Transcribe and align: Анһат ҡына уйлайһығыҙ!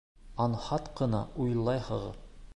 Анһат 0.45 0.89
ҡына 1.01 1.21
уйлайһығыҙ! 1.45 2.21